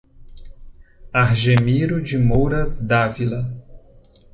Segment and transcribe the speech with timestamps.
[1.13, 3.45] Argemiro de Moura D Avila